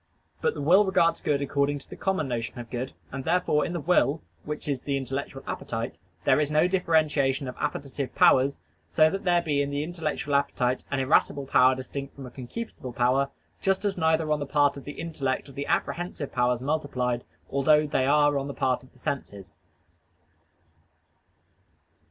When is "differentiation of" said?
6.67-7.55